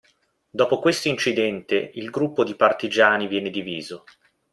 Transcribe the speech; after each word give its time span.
Dopo 0.49 0.79
questo 0.79 1.09
incidente 1.09 1.91
il 1.93 2.09
gruppo 2.09 2.43
di 2.43 2.55
partigiani 2.55 3.27
viene 3.27 3.51
diviso. 3.51 4.05